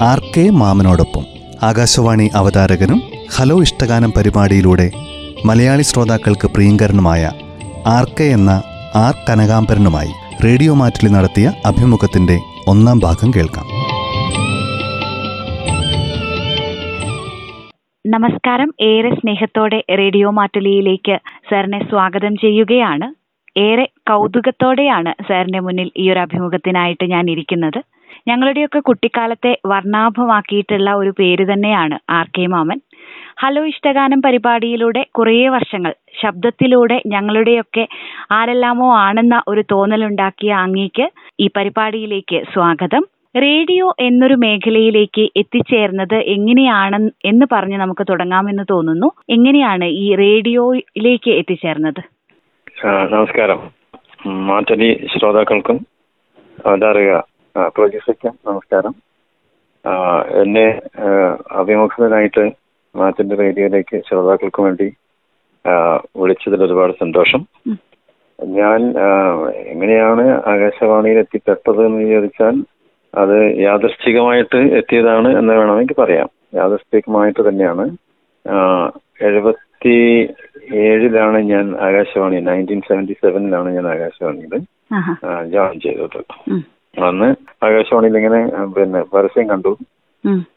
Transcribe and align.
R 0.00 0.18
K 0.36 0.50
മാമനോടൊപ്പം 0.50 1.24
ആകാശവാണി 1.62 2.30
അവതാരകനും 2.34 3.02
hello 3.36 3.62
ഇഷ്ടഗാനം 3.62 4.10
പരിപാടിയിലൂടെ 4.10 4.90
മലയാളി 5.44 5.82
ശ്രോതാക്കൾക്ക് 5.82 6.46
പ്രിയങ്കരനുമായ 6.46 7.30
ആർ 7.86 8.04
കെ 8.20 8.24
എന്ന 8.24 8.50
ആർ 8.94 9.14
കനകാംബരനുമായി 9.28 10.12
റേഡിയോ 10.44 10.74
മാറ്റിൽ 10.74 11.08
നടത്തിയ 11.08 11.52
അഭിമുഖത്തിന്റെ 11.66 12.38
ഒന്നാം 12.68 12.98
ഭാഗം 12.98 13.30
കേൾക്കാം. 13.30 13.66
നമസ്കാരം. 18.04 18.70
ഏറെ 18.80 19.10
സ്നേഹത്തോടെ 19.10 19.84
റേഡിയോ 19.90 20.30
മാറ്റുലിയിലേക്ക് 20.30 21.18
സാറിനെ 21.50 21.78
സ്വാഗതം 21.90 22.36
ചെയ്യുകയാണ്. 22.36 23.14
ഏറെ 23.56 23.84
കൗതുകത്തോടെയാണ് 23.84 25.14
സാറിന്റെ 25.28 25.60
മുന്നിൽ 25.60 25.92
ഈ 25.96 26.10
ഒരു 26.10 26.18
അഭിമുഖത്തിനായിട്ട് 26.18 27.04
ഞാൻ 27.04 27.30
ഇരിക്കുന്നത് 27.30 27.80
ഞങ്ങളുടെയൊക്കെ 28.28 28.78
കുട്ടിക്കാലത്തെ 28.78 29.58
വർണാഭമാക്കിയിട്ടുള്ള 29.66 30.94
ഒരു 30.94 31.10
പേര് 31.18 31.52
തന്നെയാണ് 31.52 31.98
ആർ 32.10 32.26
കെ 32.38 32.46
മാമൻ. 32.46 32.80
ഹലോ 33.38 33.66
ഇഷ്ടഗാനം 33.66 34.22
പരിപാടിയിലൂടെ 34.22 35.06
കുറേ 35.10 35.48
വർഷങ്ങൾ 35.48 35.94
ശബ്ദത്തിലൂടെ 36.22 37.02
ഞങ്ങളുടെയൊക്കെ 37.06 37.88
ആരെല്ലാമോ 38.30 38.88
ആണെന്ന 38.96 39.42
ഒരു 39.48 39.64
തോന്നലുണ്ടാക്കിയ 39.72 40.52
അങ്ങേക്ക് 40.52 41.06
ഈ 41.40 41.50
പരിപാടിയിലേക്ക് 41.56 42.44
സ്വാഗതം. 42.54 43.04
റേഡിയോ 43.36 43.94
എന്നൊരു 44.00 44.34
മേഖലയിലേക്ക് 44.34 45.28
എത്തിച്ചേർന്നത് 45.36 46.14
എങ്ങനെയാണ് 46.14 47.10
എന്ന് 47.24 47.46
പറഞ്ഞ് 47.52 47.76
നമുക്ക് 47.76 48.04
തുടങ്ങാമെന്ന് 48.10 48.64
തോന്നുന്നു. 48.70 49.08
എങ്ങനെയാണ് 49.30 49.84
ഈ 49.84 50.14
റേഡിയോയിലേക്ക് 50.14 51.30
എത്തിച്ചേർന്നത്? 51.30 52.02
നമസ്കാരം. 52.86 53.60
ശ്രോതാക്കൾക്കും 55.12 55.86
അവതാരക 56.66 57.33
ആ, 57.56 57.68
പ്രൊഡ്യൂസർക്കും 57.68 58.38
നമസ്കാരം. 58.46 58.94
എന്നെ 60.42 60.66
അഭിമുഖത്തിനായിട്ട് 61.50 62.44
മാറ്റിന്റെ 62.96 63.36
റേഡിയോയിലേക്ക് 63.36 64.02
ശ്രോതാക്കൾക്ക് 64.08 64.62
വേണ്ടി 64.62 64.86
വിളിച്ചതിൽ 66.16 66.64
ഒരുപാട് 66.64 66.92
സന്തോഷം. 67.00 67.42
ഞാൻ 68.44 68.80
എങ്ങനെയാണ് 69.66 70.24
ആകാശവാണിയിൽ 70.46 71.18
എത്തിപ്പെട്ടത് 71.18 71.86
എന്ന് 71.86 72.10
ചോദിച്ചാൽ 72.10 72.54
അത് 73.14 73.36
യാദൃശ്ചികമായിട്ട് 73.58 74.56
എത്തിയതാണ് 74.56 75.38
എന്ന് 75.38 75.54
വേണമെങ്കിൽ 75.54 75.94
പറയാം. 75.98 76.30
യാദൃശ്ചികമായിട്ട് 76.54 77.48
തന്നെയാണ്. 77.48 77.84
എഴുപത്തി 79.20 79.94
ഏഴിലാണ് 80.74 81.38
ഞാൻ 81.42 81.76
ആകാശവാണി 81.80 82.36
നയന്റീൻ 82.40 82.80
സെവന്റി 82.80 83.12
സെവനിലാണ് 83.12 83.70
ഞാൻ 83.70 83.86
ആകാശവാണിയിൽ. 83.88 84.54
ജോയിൻ 85.52 85.80
ചെയ്തത്. 85.80 86.20
അന്ന് 86.94 87.28
ആകാശവാണിയിൽ 87.64 88.16
ഇങ്ങനെ 88.16 88.40
പിന്നെ 88.76 89.02
പരസ്യം 89.14 89.48
കണ്ടു. 89.48 89.72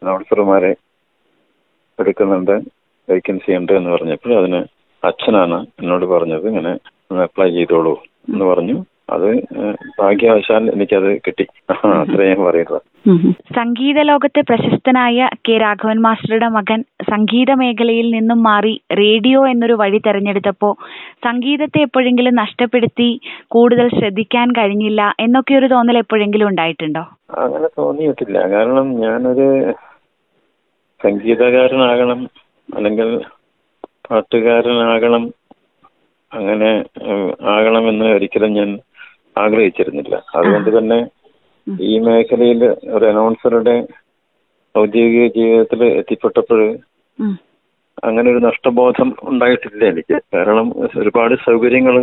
അനൗൺസർമാരെ 0.02 0.72
എടുക്കുന്നുണ്ട് 2.00 2.56
വേക്കൻസി 3.08 3.52
ഉണ്ട് 3.52 3.74
എന്ന് 3.74 3.90
പറഞ്ഞപ്പോൾ 3.90 4.38
അതിന് 4.38 4.60
അച്ഛനാണ് 5.04 5.66
എന്നോട് 5.82 6.06
പറഞ്ഞത് 6.06 6.48
ഇങ്ങനെ 6.48 6.74
അപ്ലൈ 7.24 7.52
ചെയ്തോളൂ 7.52 7.94
എന്ന് 8.30 8.46
പറഞ്ഞു. 8.46 8.78
അത് 9.10 9.28
ഭാഗ്യവശാൽ 10.00 10.70
എനിക്കത് 10.70 11.22
കിട്ടി. 11.28 11.46
അത്രയും 12.00 12.30
ഞാൻ 12.30 12.46
പറയുന്നത്. 12.46 12.82
സംഗീത 13.58 14.00
ലോകത്തെ 14.02 14.42
പ്രശസ്തനായ 14.42 15.30
കെ 15.50 15.58
രാഘവൻ 15.58 16.02
മാസ്റ്ററുടെ 16.02 16.48
മകൻ 16.48 16.80
സംഗീത 17.12 17.52
മേഖലയിൽ 17.54 18.12
നിന്നും 18.12 18.44
മാറി 18.44 18.82
റേഡിയോ 18.92 19.48
എന്നൊരു 19.48 19.74
വഴി 19.74 19.98
തെരഞ്ഞെടുത്തപ്പോ 19.98 20.70
സംഗീതത്തെ 21.24 21.82
എപ്പോഴെങ്കിലും 21.82 22.36
നഷ്ടപ്പെടുത്തി 22.36 23.10
കൂടുതൽ 23.48 23.88
ശ്രദ്ധിക്കാൻ 23.90 24.52
കഴിഞ്ഞില്ല 24.52 25.14
എന്നൊക്കെ 25.20 25.54
ഒരു 25.54 25.66
തോന്നൽ 25.66 25.98
എപ്പോഴെങ്കിലും 25.98 26.48
ഉണ്ടായിട്ടുണ്ടോ? 26.48 27.04
അങ്ങനെ 27.38 27.68
തോന്നിയിട്ടില്ല. 27.78 28.50
കാരണം 28.50 29.00
ഞാനൊരു 29.00 29.48
സംഗീതകാരനാകണം 31.02 32.22
അല്ലെങ്കിൽ 32.70 33.10
പാട്ടുകാരനാകണം 34.10 35.24
അങ്ങനെ 36.32 36.72
ആകണമെന്ന് 37.50 38.06
ഒരിക്കലും 38.06 38.54
ഞാൻ 38.54 38.80
ആഗ്രഹിച്ചിരുന്നില്ല. 39.38 40.16
അതുകൊണ്ട് 40.36 40.78
തന്നെ 40.78 41.00
ഈ 41.90 41.94
മേഖലയിൽ 42.08 42.62
ഒരു 42.96 43.06
അനൗൺസറുടെ 43.06 43.76
ഔദ്യോഗിക 44.76 45.28
ജീവിതത്തിൽ 45.38 45.82
എത്തിപ്പെട്ടപ്പോൾ 46.00 46.62
അങ്ങനെ 48.08 48.28
ഒരു 48.32 48.42
നഷ്ടബോധം 48.48 49.10
ഉണ്ടായിട്ടില്ല 49.30 49.84
എനിക്ക്. 49.92 50.18
കാരണം 50.36 50.68
ഒരുപാട് 51.02 51.36
സൗകര്യങ്ങൾ 51.48 51.96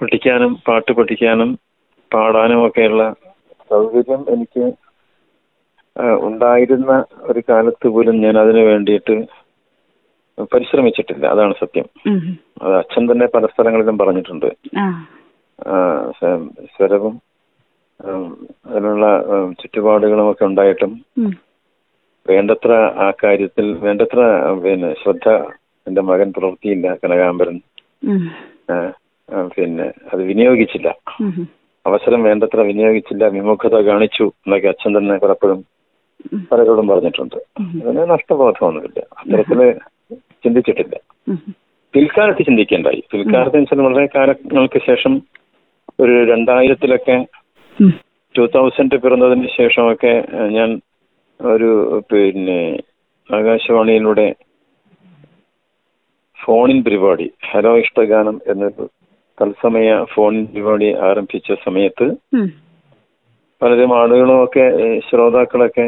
പഠിക്കാനും 0.00 0.52
പാട്ട് 0.66 0.92
പഠിക്കാനും 0.98 1.50
പാടാനും 2.10 2.60
ഒക്കെയുള്ള 2.66 3.02
സൗകര്യം 3.72 4.22
എനിക്ക് 4.34 4.64
ഉണ്ടായിരുന്ന 6.28 6.92
ഒരു 7.30 7.40
കാലത്ത് 7.48 7.86
പോലും 7.94 8.16
ഞാൻ 8.24 8.34
അതിനു 8.42 8.62
വേണ്ടിയിട്ട് 8.70 9.14
പരിശ്രമിച്ചിട്ടില്ല. 10.52 11.24
അതാണ് 11.34 11.54
സത്യം. 11.62 11.86
അത് 12.62 12.74
അച്ഛൻ 12.80 13.04
തന്നെ 13.10 13.26
പല 13.34 13.46
സ്ഥലങ്ങളിലും 13.46 13.98
പറഞ്ഞിട്ടുണ്ട്. 14.02 14.50
സ്വരവും 16.76 17.14
അതിനുള്ള 18.00 19.04
ഉം, 19.26 19.52
ചുറ്റുപാടുകളും 19.52 20.30
ഒക്കെ 20.30 20.44
ഉണ്ടായിട്ടും 20.44 20.92
വേണ്ടത്ര 22.28 22.72
ആ 23.04 23.12
കാര്യത്തിൽ 23.24 23.66
വേണ്ടത്ര 23.78 24.20
പിന്നെ 24.64 24.94
ശ്രദ്ധ 25.02 25.28
എന്റെ 25.86 26.00
മകൻ 26.00 26.32
പുലർത്തിയില്ല 26.32 26.94
കനകാംബരൻ. 26.94 27.56
പിന്നെ 29.56 29.86
അത് 30.12 30.22
വിനിയോഗിച്ചില്ല. 30.22 30.88
അവസരം 31.86 32.22
വേണ്ടത്ര 32.22 32.60
വിനിയോഗിച്ചില്ല 32.60 33.24
വിമുഖത 33.26 33.76
കാണിച്ചു 33.80 34.22
എന്നൊക്കെ 34.22 34.68
അച്ഛൻ 34.68 34.98
തന്നെ 34.98 35.16
പലപ്പോഴും. 35.18 35.60
പലരോടും 36.52 36.88
പറഞ്ഞിട്ടുണ്ട്. 36.88 37.36
അതിന് 37.60 38.10
നഷ്ടബോധമൊന്നുമില്ല. 38.10 39.00
അത്തരത്തിൽ 39.18 39.60
ചിന്തിച്ചിട്ടില്ല. 40.44 40.96
പിൽക്കാലത്ത് 41.94 42.42
ചിന്തിക്കേണ്ടായി. 42.44 43.02
പിൽക്കാലത്ത് 43.12 43.56
വെച്ചാൽ 43.56 43.80
വളരെ 43.80 44.06
കാലങ്ങൾക്ക് 44.16 44.80
ശേഷം 44.86 45.12
ഒരു 46.00 46.24
രണ്ടായിരത്തിലൊക്കെ. 46.32 47.16
ടൂ 48.34 48.44
തൗസൻഡ് 48.54 48.96
പിറന്നതിന് 49.02 49.48
ശേഷമൊക്കെ 49.56 50.12
ഞാൻ 50.48 50.70
ഒരു 51.40 51.68
പിന്നെ 52.10 52.60
ആകാശവാണിയിലൂടെ 53.30 54.26
ഫോണിൻ 56.38 56.78
പരിപാടി 56.82 57.26
ഹലോ 57.50 57.72
ഇഷ്ടഗാനം 57.76 58.36
എന്നൊരു 58.46 58.84
തത്സമയ 59.38 59.88
ഫോണിൻ 60.12 60.44
പരിപാടി 60.46 60.88
ആരംഭിച്ച 61.08 61.58
സമയത്ത്. 61.64 62.06
പലരും 63.60 63.92
ആളുകളും 64.00 64.38
ഒക്കെ 64.44 64.64
ശ്രോതാക്കളൊക്കെ 65.08 65.86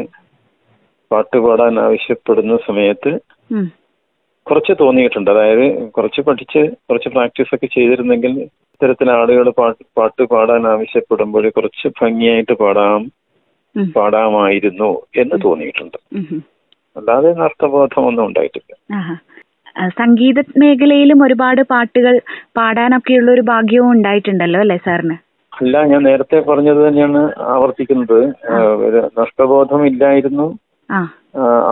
പാട്ട് 1.11 1.37
പാടാൻ 1.37 1.79
ആവശ്യപ്പെടുന്ന 1.79 2.57
സമയത്ത് 2.67 3.11
കുറച്ച് 4.47 4.73
തോന്നിയിട്ടുണ്ട്. 4.79 5.29
അതായത് 5.31 5.65
കുറച്ച് 5.91 6.21
പഠിച്ച് 6.21 6.61
കുറച്ച് 6.87 7.09
പ്രാക്ടീസ് 7.09 7.53
ഒക്കെ 7.55 7.67
ചെയ്തിരുന്നെങ്കിൽ 7.67 8.33
ഇത്തരത്തിൽ 8.81 9.09
ആളുകൾ 9.11 9.47
പാട്ട് 9.57 9.83
പാട്ട് 9.97 10.23
പാടാൻ 10.29 10.61
ആവശ്യപ്പെടുമ്പോൾ 10.69 11.43
കുറച്ച് 11.55 11.87
ഭംഗിയായിട്ട് 11.99 12.53
പാടാം. 12.61 13.01
പാടാമായിരുന്നു 13.97 14.89
എന്ന് 15.21 15.37
തോന്നിയിട്ടുണ്ട്. 15.43 15.97
അല്ലാതെ 16.95 17.29
അർത്ഥബോധം 17.47 18.05
ഒന്നും 18.09 18.23
ഉണ്ടായിട്ടില്ല. 18.27 18.71
സംഗീത 19.99 20.39
മേഖലയിലും 20.63 21.19
ഒരുപാട് 21.25 21.61
പാട്ടുകൾ 21.73 22.15
പാടാനൊക്കെയുള്ള 22.59 23.29
ഒരു 23.35 23.43
ഭാഗ്യവും 23.51 23.91
ഉണ്ടായിട്ടുണ്ടല്ലോ 23.95 24.61
അല്ലേ 24.65 24.77
സാറിന്? 24.87 25.17
അല്ല 25.53 25.83
ഞാൻ 25.91 26.01
നേരത്തെ 26.09 26.39
പറഞ്ഞത് 26.49 26.81
തന്നെയാണ് 26.87 27.21
ആവർത്തിക്കുന്നത്. 27.53 28.19
നഷ്ടബോധം 29.21 29.85
ഇല്ലായിരുന്നു 29.91 30.47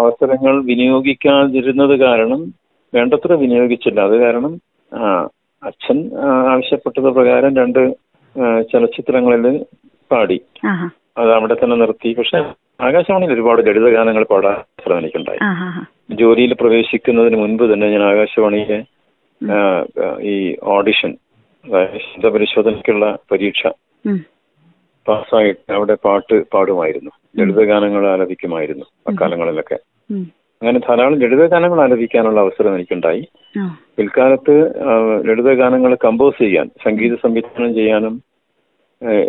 അവസരങ്ങൾ 0.02 0.56
വിനിയോഗിക്കാതിരുന്നത് 0.72 1.96
കാരണം 2.06 2.44
വേണ്ടത്ര 2.94 3.34
വിനിയോഗിച്ചില്ല. 3.44 4.00
അത് 4.10 4.18
കാരണം 4.26 4.56
അച്ഛൻ 5.64 5.98
ആവശ്യപ്പെട്ടത് 6.52 7.10
പ്രകാരം 7.18 7.56
രണ്ട് 7.56 7.82
ചലച്ചിത്രങ്ങളിൽ 8.72 9.46
പാടി. 10.12 10.38
അത് 11.18 11.32
അവിടെ 11.34 11.54
തന്നെ 11.54 11.76
നിർത്തി. 11.76 12.14
പക്ഷെ 12.14 12.40
ആകാശവാണിയിൽ 12.88 13.34
ഒരുപാട് 13.34 13.62
ലളിത 13.68 13.88
ഗാനങ്ങൾ 13.96 14.24
പാടാൻ 14.24 14.58
ശ്രമം 14.84 15.00
എനിക്കുണ്ടായി. 15.00 15.40
ജോലിയിൽ 16.12 16.54
പ്രവേശിക്കുന്നതിന് 16.54 17.38
മുൻപ് 17.38 17.74
തന്നെ 17.74 17.88
ഞാൻ 17.90 18.04
ആകാശവാണിയിലെ 18.04 18.80
ഈ 20.32 20.36
ഓഡിഷൻ 20.76 21.12
അതായത് 21.66 21.98
ശബ്ദപരിശോധനയ്ക്കുള്ള 22.06 23.06
പരീക്ഷ. 23.32 23.62
പാസ്സായിട്ട് 25.08 25.72
അവിടെ 25.74 25.96
പാട്ട് 26.06 26.36
പാടുമായിരുന്നു. 26.54 27.12
ലളിത 27.40 27.62
ഗാനങ്ങൾ 27.72 28.04
ആലപിക്കുമായിരുന്നു 28.08 28.86
അക്കാലങ്ങളിലൊക്കെ. 29.08 29.78
അങ്ങനെ 30.62 30.80
ധാരാളം 30.80 31.20
ലളിത 31.20 31.44
ഗാനങ്ങൾ 31.46 31.80
ആലപിക്കാനുള്ള 31.82 32.40
അവസരം 32.40 32.76
എനിക്കുണ്ടായി. 32.76 33.24
പിൽക്കാലത്ത് 33.98 34.56
ലളിത 35.28 35.28
ലളിതഗാനങ്ങൾ 35.28 35.92
കമ്പോസ് 36.06 36.38
ചെയ്യാൻ 36.44 36.68
സംഗീത 36.86 37.16
സംവിധാനം 37.24 37.72
ചെയ്യാനും 37.80 38.16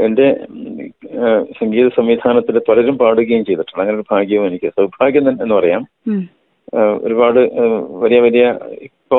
എന്റെ 0.06 0.26
സംഗീത 1.58 1.88
സംവിധാനത്തിൽ 1.96 2.56
പലരും 2.68 2.96
പാടുകയും 3.02 3.44
ചെയ്തിട്ടുണ്ട്. 3.48 3.80
അങ്ങനെ 3.82 3.96
ഒരു 3.98 4.06
ഭാഗ്യവും 4.12 4.46
എനിക്ക് 4.50 4.68
സൗഭാഗ്യം 4.78 5.26
തന്നെ 5.28 5.42
എന്ന് 5.44 5.56
പറയാം. 5.58 5.82
ഒരുപാട് 7.06 7.40
വലിയ 8.02 8.18
വലിയ 8.26 8.44
ഇപ്പോ 8.88 9.18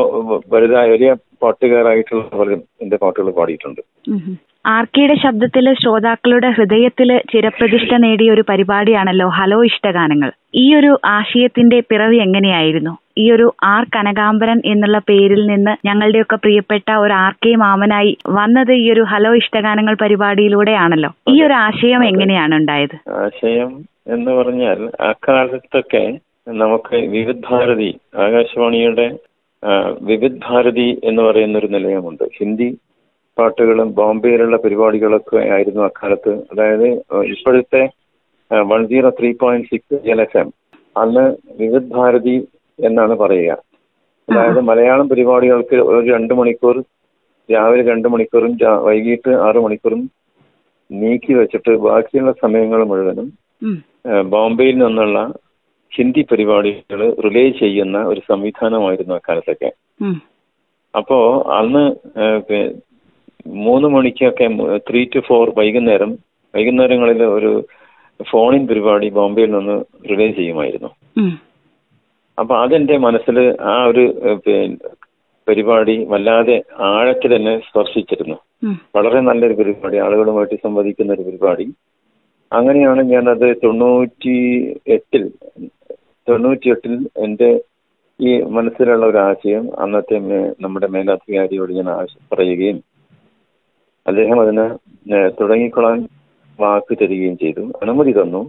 വലുതായ 0.54 0.88
വലിയ 0.96 1.12
പാട്ടുകാരായിട്ടുള്ള 1.44 2.24
പലരും 2.40 2.62
എന്റെ 2.84 2.98
പാട്ടുകൾ 3.04 3.30
പാടിയിട്ടുണ്ട്. 3.40 3.82
ആർക്കിയുടെ 4.66 5.16
ശബ്ദത്തിൽ 5.16 5.66
ശ്രോതാക്കളുടെ 5.74 6.50
ഹൃദയത്തിൽ 6.50 7.10
ചിരപ്രതിഷ്ഠ 7.32 7.94
നേടിയ 7.96 8.32
ഒരു 8.32 8.44
പരിപാടിയാണല്ലോ 8.50 9.28
ഹലോ 9.30 9.60
ഇഷ്ടഗാനങ്ങൾ. 9.66 10.30
ഈ 10.56 10.76
ഒരു 10.76 10.92
ആശയത്തിന്റെ 11.06 11.78
പിറവി 11.90 12.16
എങ്ങനെയായിരുന്നു? 12.16 12.94
ഈ 13.18 13.32
ഒരു 13.32 13.48
ആർ 13.64 13.84
കനകാംബരൻ 13.96 14.62
എന്നുള്ള 14.66 14.98
പേരിൽ 15.10 15.42
നിന്ന് 15.48 15.74
ഞങ്ങളുടെയൊക്കെ 15.88 16.36
പ്രിയപ്പെട്ട 16.36 16.92
ഒരു 16.96 17.14
ആർ 17.14 17.34
കെ 17.46 17.56
മാമനായി 17.56 18.18
വന്നത് 18.30 18.74
ഈ 18.74 18.86
ഒരു 18.92 19.02
ഹലോ 19.02 19.32
ഇഷ്ടഗാനങ്ങൾ 19.36 19.96
പരിപാടിയിലൂടെയാണല്ലോ. 20.02 21.12
ഈ 21.30 21.44
ഒരു 21.44 21.54
ആശയം 21.66 22.04
എങ്ങനെയാണ് 22.06 22.56
ഉണ്ടായത്? 22.56 22.96
ആശയം 23.24 23.72
എന്ന് 24.08 24.32
പറഞ്ഞാൽ 24.32 24.80
അക്കാലത്തൊക്കെ 25.10 26.06
നമുക്ക് 26.54 26.96
വിവിധ് 27.16 27.44
ഭാരതി 27.50 27.92
ആകാശവാണിയുടെ 28.18 29.10
വിവിധ് 30.02 30.40
ഭാരതി 30.48 30.88
എന്ന് 31.04 31.22
പറയുന്ന 31.22 31.58
ഒരു 31.58 31.68
നിലയമുണ്ട്. 31.68 32.24
ഹിന്ദി 32.40 32.70
പാട്ടുകളും 33.42 33.90
ബോംബെയിലുള്ള 34.00 34.56
പരിപാടികളൊക്കെ 34.64 35.40
ആയിരുന്നു 35.56 35.82
അക്കാലത്ത്. 35.90 36.34
അതായത് 36.52 36.88
ഇപ്പോഴത്തെ 37.34 37.84
one 38.52 38.82
zero 38.92 39.10
three 39.20 39.30
point 39.42 39.70
six 39.72 40.00
L 40.14 40.22
F 40.22 40.38
M 40.38 40.48
അന്ന് 40.96 41.26
വിവിധ് 41.60 41.92
ഭാരതി 41.98 42.38
എന്നാണ് 42.80 43.14
പറയുക. 43.22 43.52
അതായത് 44.28 44.60
മലയാളം 44.70 45.08
പരിപാടികൾക്ക് 45.10 45.78
ഒരു 45.90 46.06
രണ്ട് 46.14 46.34
മണിക്കൂർ 46.40 46.78
രാവിലെ 47.50 47.84
രണ്ട് 47.92 48.08
മണിക്കൂറും 48.14 48.52
വൈകിട്ട് 48.88 49.32
ആറ് 49.46 49.60
മണിക്കൂറും 49.66 50.02
നീക്കി 50.90 51.34
വെച്ചിട്ട് 51.34 51.72
ബാക്കിയുള്ള 51.86 52.32
സമയങ്ങൾ 52.44 52.82
മുഴുവനും. 52.92 53.28
ബോംബെയിൽ 54.34 54.76
നിന്നുള്ള 54.84 55.20
ഹിന്ദി 55.92 56.22
പരിപാടികൾ 56.32 57.02
റിലേ 57.26 57.46
ചെയ്യുന്ന 57.62 57.98
ഒരു 58.12 58.22
സംവിധാനമായിരുന്നു 58.30 59.14
അക്കാലത്തൊക്കെ. 59.16 59.70
അപ്പോ 60.94 61.18
അന്ന് 61.60 61.84
മൂന്ന് 63.66 63.88
മണിക്കൊക്കെ 63.88 64.48
ത്രീ 64.88 65.02
ടു 65.14 65.20
ഫോർ 65.28 65.46
വൈകുന്നേരം 65.60 66.12
വൈകുന്നേരങ്ങളിൽ 66.54 67.22
ഒരു 67.38 67.52
ഫോണിൻ 68.20 68.64
പരിപാടി 68.70 69.08
ബോംബെയിൽ 69.10 69.52
നിന്ന് 69.52 69.76
റിലേ 70.10 70.28
ചെയ്യുമായിരുന്നു. 70.32 70.90
അപ്പൊ 72.38 72.54
അതെന്റെ 72.64 72.96
മനസ്സിൽ 73.06 73.38
ആ 73.72 73.76
ഒരു 73.84 74.04
പരിപാടി 75.48 75.96
വല്ലാതെ 76.12 76.58
ആഴത്തിൽ 76.90 77.32
തന്നെ 77.36 77.54
സ്പർശിച്ചിരുന്നു. 77.68 78.38
വളരെ 78.96 79.22
നല്ലൊരു 79.22 79.56
പരിപാടി 79.60 79.98
ആളുകളുമായിട്ട് 79.98 80.58
സംവദിക്കുന്ന 80.66 81.14
ഒരു 81.14 81.26
പരിപാടി 81.30 81.66
അങ്ങനെയാണ് 82.52 83.02
ഞാനത് 83.12 83.48
തൊണ്ണൂറ്റി 83.64 84.38
എട്ടിൽ 84.96 85.24
തൊണ്ണൂറ്റി 86.28 86.70
എട്ടിൽ 86.70 86.96
എന്റെ 87.26 87.50
ഈ 88.20 88.32
മനസ്സിലുള്ള 88.58 89.06
ഒരു 89.06 89.20
ആശയം 89.30 89.64
അന്നത്തെ 89.84 90.18
നമ്മുടെ 90.62 90.88
മേലധികാരിയോട് 90.88 91.72
ഞാൻ 91.80 91.88
പറയുകയും 92.32 92.80
അദ്ദേഹം 94.08 94.38
അതിന് 94.42 94.66
തുടങ്ങിക്കൊള്ളാൻ 95.42 96.00
വാക്ക് 96.60 96.98
തരികയും 97.02 97.38
ചെയ്തു. 97.38 97.64
അനുമതി 97.82 98.12
തന്നു. 98.12 98.42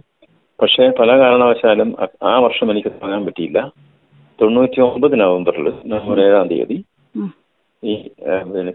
പക്ഷേ 0.61 0.83
പല 0.99 1.11
കാരണവശാലും 1.17 1.89
ആ 2.23 2.33
വർഷം 2.39 2.71
എനിക്ക് 2.71 2.87
തുടങ്ങാൻ 2.87 3.25
പറ്റിയില്ല. 3.25 3.59
തൊണ്ണൂറ്റി 4.41 4.79
ഒമ്പത് 4.81 5.19
നവംബറിൽ 5.19 5.67
നവംബർ 5.85 6.19
ഏഴാം 6.25 6.47
തീയതി 6.47 6.77
ഈ 7.83 7.93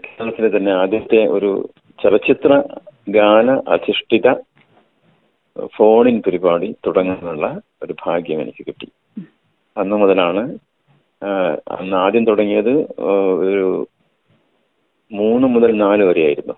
കേരളത്തിലെ 0.05 0.49
തന്നെ 0.55 0.71
ആദ്യത്തെ 0.71 1.21
ഒരു 1.27 1.69
ചലച്ചിത്ര 2.03 2.63
ഗാന 3.09 3.51
അധിഷ്ഠിത 3.67 4.27
ഫോണിൻ 5.75 6.17
പരിപാടി 6.25 6.67
തുടങ്ങാനുള്ള 6.85 7.45
ഒരു 7.83 7.93
ഭാഗ്യം 8.05 8.41
എനിക്ക് 8.41 8.63
കിട്ടി. 8.67 8.87
അന്ന് 9.77 9.95
മുതലാണ് 9.95 10.43
അന്ന് 11.77 11.95
ആദ്യം 11.97 12.25
തുടങ്ങിയത് 12.25 12.73
ഒരു 13.45 13.87
മൂന്ന് 15.11 15.47
മുതൽ 15.47 15.71
നാല് 15.77 16.03
വരെയായിരുന്നു. 16.03 16.55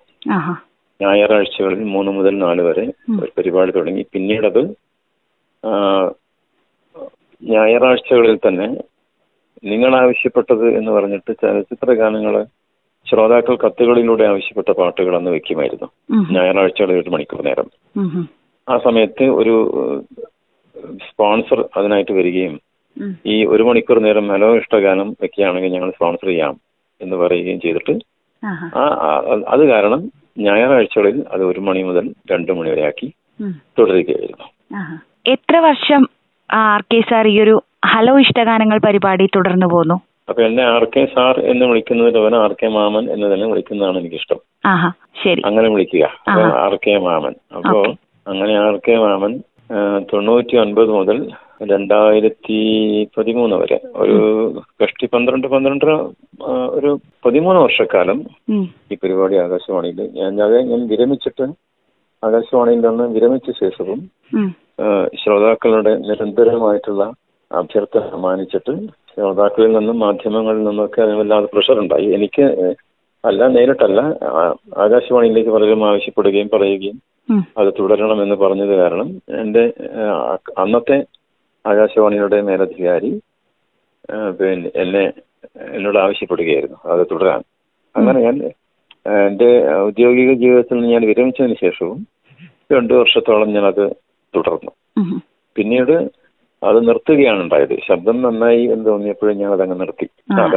ഞായറാഴ്ചകളിൽ 1.00 1.84
മൂന്ന് 1.84 2.12
മുതൽ 2.12 2.34
നാല് 2.38 2.62
വരെ 2.62 2.86
ഒരു 3.20 3.32
പരിപാടി 3.38 3.72
തുടങ്ങി 3.72 4.04
പിന്നീടത് 4.14 4.62
ഞായറാഴ്ചകളിൽ 7.42 8.38
തന്നെ 8.38 8.68
നിങ്ങൾ 9.64 9.92
ആവശ്യപ്പെട്ടത് 9.96 10.78
എന്ന് 10.78 10.92
പറഞ്ഞിട്ട് 10.92 11.32
ചലച്ചിത്ര 11.42 11.94
ഗാനങ്ങൾ 11.94 12.36
ശ്രോതാക്കൾ 13.08 13.56
കത്തുകളിലൂടെ 13.56 14.24
ആവശ്യപ്പെട്ട 14.24 14.72
പാട്ടുകൾ 14.72 15.16
അന്ന് 15.16 15.32
വെക്കുമായിരുന്നു. 15.32 15.88
ഞായറാഴ്ചകളിൽ 16.32 17.00
ഒരു 17.02 17.10
മണിക്കൂർ 17.10 17.42
നേരം. 17.44 17.68
ആ 18.68 18.78
സമയത്ത് 18.78 19.26
ഒരു 19.32 19.56
സ്പോൺസർ 21.08 21.70
അതിനായിട്ട് 21.78 22.12
വരികയും 22.12 22.60
ഈ 23.26 23.46
ഒരു 23.46 23.64
മണിക്കൂർ 23.64 24.00
നേരം 24.02 24.28
ഹലോ 24.28 24.58
ഇഷ്ടഗാനം 24.58 25.10
വെക്കുകയാണെങ്കിൽ 25.22 25.72
ഞങ്ങൾ 25.72 25.92
സ്പോൺസർ 25.92 26.28
ചെയ്യാം 26.28 26.56
എന്ന് 27.02 27.16
പറയുകയും 27.16 27.60
ചെയ്തിട്ട്. 27.60 27.94
ആ 28.44 28.84
അത് 29.48 29.70
കാരണം 29.70 30.02
ഞായറാഴ്ചകളിൽ 30.38 31.26
അത് 31.32 31.44
ഒരു 31.44 31.60
മണി 31.60 31.82
മുതൽ 31.84 32.06
രണ്ടു 32.32 32.52
മണി 32.52 32.70
വരെ 32.70 32.86
ആക്കി. 32.86 33.08
തുടരുകയായിരുന്നു. 33.80 34.48
എത്ര 35.28 35.58
വർഷം 35.58 36.02
ആർ 36.50 36.82
കെ 36.82 37.02
സാർ 37.02 37.28
ഈ 37.28 37.42
ഒരു 37.42 37.56
ഹലോ 37.86 38.20
ഇഷ്ടഗാനങ്ങൾ 38.20 38.78
പരിപാടി 38.78 39.26
തുടർന്നു 39.26 39.66
പോന്നു? 39.66 39.98
അപ്പൊ 40.30 40.42
എന്നെ 40.44 40.64
ആർ 40.64 40.84
കെ 40.86 41.06
സാർ 41.06 41.40
എന്ന് 41.40 41.66
വിളിക്കുന്നതിന് 41.66 42.20
പകരം 42.20 42.44
ആർ 42.44 42.54
കെ 42.54 42.68
മാമൻ 42.68 43.12
എന്ന് 43.12 43.34
തന്നെ 43.34 43.48
വിളിക്കുന്നതാണ് 43.48 43.98
എനിക്കിഷ്ടം. 43.98 44.40
ശരി. 45.24 45.42
അങ്ങനെ 45.46 45.70
വിളിക്കുക. 45.70 46.06
ആർ 46.66 46.76
കെ 46.76 46.98
മാമൻ. 46.98 47.36
അപ്പോ 47.58 47.80
അങ്ങനെ 48.28 48.54
ആർ 48.58 48.76
കെ 48.88 48.96
മാമൻ 48.96 49.34
തൊണ്ണൂറ്റി 50.14 50.56
ഒൻപത് 50.58 50.90
മുതൽ 50.90 51.18
രണ്ടായിരത്തി 51.62 52.58
പതിമൂന്ന് 53.18 53.56
വരെ. 53.56 53.78
ഒരു 53.96 54.18
കഷ്ടി 54.82 55.06
പന്ത്രണ്ട് 55.06 55.48
പന്ത്രണ്ടര 55.48 55.92
ഒരു 56.78 56.92
പതിമൂന്ന് 57.26 57.60
വർഷക്കാലം 57.62 58.20
ഈ 58.92 58.98
പരിപാടി 59.04 59.36
ആകാശവാണിയിൽ 59.38 60.00
ഞാൻ 60.18 60.42
അത് 60.42 60.58
ഞാൻ 60.72 60.82
വിരമിച്ചിട്ട് 60.88 61.46
ആകാശവാണിയിൽ 62.24 62.82
നിന്ന് 62.86 63.06
വിരമിച്ച 63.16 63.50
ശേഷവും. 63.62 64.00
ശ്രോതാക്കളുടെ 65.22 65.94
നിരന്തരമായിട്ടുള്ള 66.10 67.04
അഭ്യർത്ഥന 67.52 68.18
മാനിച്ചിട്ട് 68.18 68.74
ശ്രോതാക്കളിൽ 69.12 69.72
നിന്നും 69.78 69.98
മാധ്യമങ്ങളിൽ 70.00 70.64
നിന്നൊക്കെ 70.64 71.00
അതിന് 71.02 71.18
വല്ലാതെ 71.22 71.48
പ്രഷർ 71.54 71.78
ഉണ്ടായി 71.80 72.08
എനിക്ക് 72.18 72.46
അല്ല 73.24 73.48
നേരിട്ടല്ല. 73.56 74.00
ആകാശവാണിയിലേക്ക് 74.84 75.52
പലരും 75.56 75.82
ആവശ്യപ്പെടുകയും 75.90 76.50
പറയുകയും 76.54 76.98
അത് 77.60 77.70
തുടരണം 77.80 78.20
എന്ന് 78.24 78.36
പറഞ്ഞത് 78.36 78.74
കാരണം 78.76 79.10
എന്റെ 79.42 79.64
അന്നത്തെ 80.58 80.98
ആകാശവാണിയുടെ 81.66 82.42
മേലധികാരി 82.42 83.12
പിന്നെ 84.40 84.70
എന്നെ 84.76 85.04
എന്നോട് 85.76 85.98
ആവശ്യപ്പെടുകയായിരുന്നു. 85.98 86.78
അത് 86.94 87.04
തുടരാൻ. 87.12 87.42
അങ്ങനെ 87.96 88.20
ഞാൻ 88.20 88.36
എന്റെ 88.36 88.50
എന്റെ 89.28 89.50
ഔദ്യോഗിക 89.78 90.32
ജീവിതത്തിൽ 90.34 90.76
നിന്ന് 90.76 90.90
ഞാൻ 90.94 91.04
വിരമിച്ചതിന് 91.08 91.56
ശേഷവും 91.62 92.00
രണ്ടു 92.72 92.94
വർഷത്തോളം 92.94 93.50
ഞാൻ 93.54 93.66
അത് 93.66 93.84
തുടർന്നു. 94.34 94.72
പിന്നീട് 95.56 95.96
അത് 96.62 96.88
നിർത്തുകയാണ് 96.88 97.40
ഉണ്ടായത്. 97.42 97.76
ശബ്ദം 97.88 98.18
നന്നായി 98.22 98.64
എന്ന് 98.74 98.86
തോന്നിയപ്പോഴും 98.86 99.38
ഞാൻ 99.38 99.52
അതങ്ങ് 99.52 99.78
നിർത്തി 99.80 100.08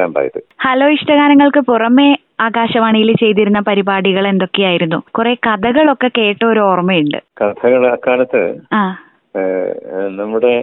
ഉണ്ടായത്. 0.06 0.40
ഹലോ 0.60 0.86
ഇഷ്ടഗാനങ്ങൾക്ക് 0.90 1.60
പുറമെ 1.60 2.08
ആകാശവാണിയിൽ 2.40 3.10
ചെയ്തിരുന്ന 3.16 3.60
പരിപാടികൾ 3.60 4.24
എന്തൊക്കെയായിരുന്നു? 4.28 4.98
കുറെ 5.10 5.34
കഥകളൊക്കെ 5.46 6.10
കേട്ട 6.18 6.44
ഒരു 6.44 6.60
ഓർമ്മയുണ്ട്. 6.60 7.18
കഥകൾ 7.40 7.82
അക്കാലത്ത് 7.92 8.42
നമ്മുടെ 10.20 10.54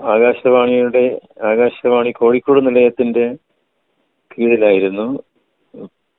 ആകാശവാണിയുടെ 0.00 1.04
ആകാശവാണി 1.44 2.10
കോഴിക്കോട് 2.12 2.60
നിലയത്തിന്റെ 2.66 3.24
കീഴിലായിരുന്നു 4.30 5.06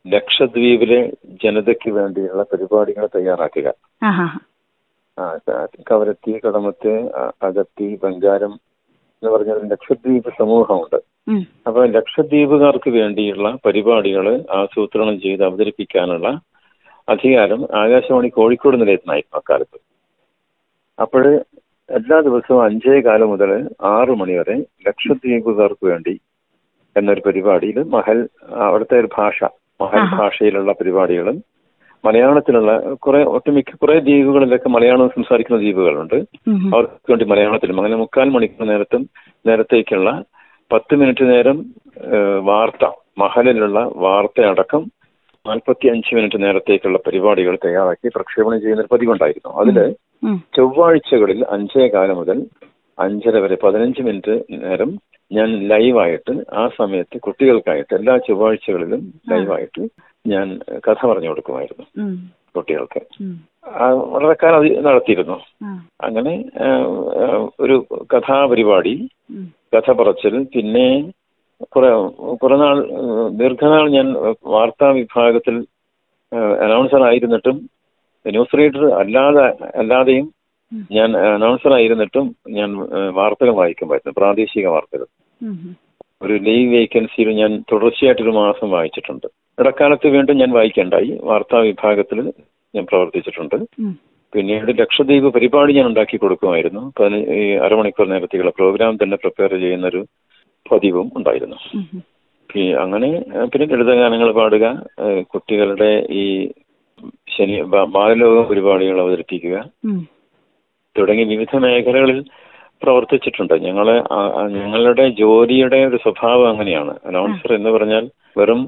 ലക്ഷദ്വീപിലെ 0.06 1.00
ജനതയ്ക്ക് 1.42 1.90
വേണ്ടിയുള്ള 1.98 2.44
പരിപാടികൾ 2.52 3.04
തയ്യാറാക്കുക. 3.16 3.68
കവരത്തി 5.90 6.32
കടമത്ത് 6.46 6.94
അകത്തി 7.48 7.88
ബംഗാരം 8.04 8.54
എന്ന് 9.22 9.32
പറഞ്ഞ 9.34 9.54
ലക്ഷദ്വീപ് 9.74 10.30
സമൂഹമുണ്ട്. 10.40 11.00
അപ്പൊ 11.68 11.82
ലക്ഷദ്വീപുകാർക്ക് 11.96 12.90
വേണ്ടിയുള്ള 12.92 13.48
പരിപാടികൾ 13.66 14.28
ആസൂത്രണം 14.60 15.18
ചെയ്ത് 15.22 15.44
അവതരിപ്പിക്കാനുള്ള 15.50 16.28
അധികാരം 17.08 17.62
ആകാശവാണി 17.82 18.30
കോഴിക്കോട് 18.32 18.78
നിലയത്തിനായിരുന്നു 18.82 19.38
അക്കാലത്ത്. 19.40 19.78
അപ്പോൾ 20.98 21.24
എല്ലാ 21.96 22.22
ദിവസവും 22.22 22.64
അഞ്ചേ 22.64 23.02
കാലം 23.02 23.30
മുതൽ 23.30 23.70
ആറു 23.82 24.12
മണി 24.12 24.34
വരെ 24.38 24.56
ലക്ഷദ്വീപുകാർക്ക് 24.88 25.86
വേണ്ടി 25.86 26.20
എന്നൊരു 26.98 27.22
പരിപാടിയിൽ 27.26 27.84
മഹൽ 27.84 28.28
അവിടുത്തെ 28.50 29.00
ഒരു 29.00 29.10
ഭാഷ 29.18 29.44
മഹൽ 29.82 30.18
ഭാഷയിലുള്ള 30.18 30.72
പരിപാടികളും 30.72 31.44
മലയാളത്തിലുള്ള 32.06 32.94
കുറെ 32.94 33.24
ഒട്ടുമിക്ക 33.24 33.76
കുറെ 33.76 34.00
ദ്വീപുകളിലൊക്കെ 34.00 34.70
മലയാളം 34.70 35.10
സംസാരിക്കുന്ന 35.10 35.60
ദ്വീപുകളുണ്ട്. 35.60 36.16
അവർക്ക് 36.76 37.10
വേണ്ടി 37.10 37.26
മലയാളത്തിലും 37.26 37.78
അങ്ങനെ 37.78 37.96
മുക്കാൽ 37.96 38.30
മണിക്കൂർ 38.30 38.68
നേരത്തും 38.68 39.10
നേരത്തേക്കുള്ള 39.48 40.24
പത്ത് 40.72 40.96
മിനിറ്റ് 40.96 41.30
നേരം 41.30 41.58
വാർത്ത 42.44 42.86
മഹലിലുള്ള 43.18 43.92
വാർത്തയടക്കം 43.96 44.84
നാൽപ്പത്തി 45.46 45.88
അഞ്ച് 45.88 46.16
മിനിറ്റ് 46.16 46.44
നേരത്തേക്കുള്ള 46.44 46.98
പരിപാടികൾ 46.98 47.58
തയ്യാറാക്കി 47.66 48.10
പ്രക്ഷേപണം 48.16 48.62
ചെയ്യുന്ന 48.62 48.82
ഒരു 48.82 48.96
പതിവുണ്ടായിരുന്നു. 48.96 49.54
അതിൽ. 49.62 49.96
ചൊവ്വാഴ്ചകളിൽ 50.58 51.40
അഞ്ചേ 51.50 51.88
കാലം 51.88 52.18
മുതൽ 52.18 52.40
അഞ്ചര 52.98 53.38
വരെ 53.40 53.58
പതിനഞ്ച് 53.64 54.02
മിനിറ്റ് 54.02 54.36
നേരം 54.64 54.92
ഞാൻ 55.32 55.50
ലൈവായിട്ട് 55.68 56.34
ആ 56.54 56.64
സമയത്ത് 56.78 57.18
കുട്ടികൾക്കായിട്ട് 57.20 57.94
എല്ലാ 57.96 58.18
ചൊവ്വാഴ്ചകളിലും 58.18 59.02
ലൈവായിട്ട് 59.30 59.84
ഞാൻ 60.26 60.48
കഥ 60.88 61.02
പറഞ്ഞു 61.06 61.30
കൊടുക്കുമായിരുന്നു 61.30 61.86
കുട്ടികൾക്ക്. 62.56 63.02
വളരെ 64.14 64.34
കാലം 64.34 64.58
അത് 64.60 64.86
നടത്തിയിരുന്നു. 64.86 65.38
അങ്ങനെ 66.04 66.34
ഒരു 67.60 67.76
കഥാപരിപാടി. 68.14 68.96
കഥ 69.74 69.92
പറച്ചിൽ 69.92 70.36
പിന്നെ 70.56 70.88
കുറെ 71.74 71.90
കുറെ 72.36 72.56
നാൾ 72.56 72.78
ദീർഘനാൾ 73.30 73.86
ഞാൻ 73.90 74.08
വാർത്താ 74.46 74.88
വിഭാഗത്തിൽ 74.92 75.56
അനൗൺസർ 76.66 77.04
ആയിരുന്നിട്ടും 77.04 77.58
ന്യൂസ് 78.26 78.58
റീഡർ 78.60 78.84
അല്ലാതെ 79.02 79.46
അല്ലാതെയും 79.82 80.28
ഞാൻ 80.96 81.10
അനൗൺസർ 81.18 81.72
ആയിരുന്നിട്ടും 81.78 82.28
ഞാൻ 82.58 82.70
വാർത്തകൾ 83.20 83.54
വായിക്കുമായിരുന്നു 83.62 84.14
പ്രാദേശിക 84.20 84.68
വാർത്തകൾ. 84.76 85.08
ഒരു 86.26 86.36
ലീവ് 86.48 86.70
വേക്കൻസിയിൽ 86.76 87.30
ഞാൻ 87.42 87.52
തുടർച്ചയായിട്ട് 87.72 88.24
ഒരു 88.26 88.34
മാസം 88.38 88.68
വായിച്ചിട്ടുണ്ട്. 88.76 89.28
ഇടക്കാലത്ത് 89.62 90.08
വീണ്ടും 90.16 90.40
ഞാൻ 90.42 90.52
വായിക്കേണ്ടായി. 90.58 91.12
വാർത്താ 91.30 91.60
വിഭാഗത്തിൽ 91.70 92.20
ഞാൻ 92.74 92.86
പ്രവർത്തിച്ചിട്ടുണ്ട്. 92.92 93.58
പിന്നീട് 94.34 94.72
ലക്ഷദ്വീപ് 94.82 95.28
പരിപാടി 95.36 95.72
ഞാൻ 95.78 95.88
ഉണ്ടാക്കി 95.92 96.18
കൊടുക്കുമായിരുന്നു. 96.18 96.84
ഈ 97.40 97.42
അരമണിക്കൂർ 97.66 98.08
നേരത്തേക്കുള്ള 98.12 98.54
പ്രോഗ്രാം 98.60 99.00
തന്നെ 99.02 99.18
പ്രിപ്പയർ 99.24 99.54
ചെയ്യുന്നൊരു 99.66 100.02
പതിവും 100.72 101.08
ഉണ്ടായിരുന്നു. 101.18 101.58
അങ്ങനെ 102.84 103.10
പിന്നെ 103.32 103.46
പിന്നെ 103.52 103.66
ലളിതഗാനങ്ങൾ 103.72 104.30
പാടുക 104.38 104.66
കുട്ടികളുടെ 105.34 105.92
ഈ 106.22 106.24
ശനി 107.36 107.62
ബാലലോക 107.96 108.40
പരിപാടികൾ 108.50 109.02
അവതരിപ്പിക്കുക. 109.02 109.58
തുടങ്ങി 110.96 111.24
വിവിധ 111.24 111.56
മേഖലകളിൽ 111.56 112.20
പ്രവർത്തിച്ചിട്ടുണ്ട്. 112.84 113.54
ഞങ്ങളെ 113.62 113.96
ഞങ്ങളുടെ 114.60 115.10
ജോലിയുടെ 115.20 115.80
ഒരു 115.86 115.98
സ്വഭാവം 116.04 116.50
അങ്ങനെയാണ്. 116.50 116.94
അനൗൺസർ 117.06 117.52
എന്ന് 117.54 117.70
പറഞ്ഞാൽ 117.70 118.06
വെറും 118.38 118.62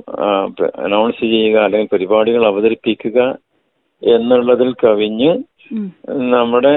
അനൗൺസ് 0.85 1.19
ചെയ്യുക 1.19 1.57
അല്ലെങ്കിൽ 1.59 1.89
പരിപാടികൾ 1.93 2.45
അവതരിപ്പിക്കുക 2.45 3.19
എന്നുള്ളതിൽ 4.03 4.73
കവിഞ്ഞ് 4.83 5.31
നമ്മുടെ 6.33 6.73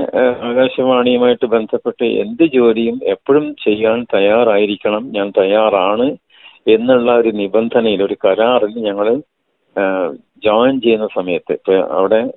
ആകാശവാണിയുമായിട്ട് 0.48 1.46
ബന്ധപ്പെട്ട് 1.46 2.04
എന്ത് 2.22 2.44
ജോലിയും 2.54 2.96
എപ്പോഴും 3.04 3.46
ചെയ്യാൻ 3.64 3.98
തയ്യാറായിരിക്കണം. 4.14 5.02
ഞാൻ 5.16 5.32
തയ്യാറാണ് 5.38 6.06
എന്നുള്ള 6.66 7.16
ഒരു 7.16 7.28
നിബന്ധനയിൽ 7.28 8.00
ഒരു 8.02 8.16
കരാറിൽ 8.24 8.72
ഞങ്ങൾ 8.88 9.08
ജോയിൻ 10.44 10.80
ചെയ്യുന്ന 10.80 11.06
സമയത്ത് 11.14 11.52
ഇപ്പൊ 11.52 11.74
അവിടെ 11.74 12.32